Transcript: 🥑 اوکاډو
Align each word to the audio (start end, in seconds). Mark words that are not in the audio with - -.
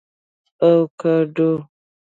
🥑 0.59 0.65
اوکاډو 0.73 1.51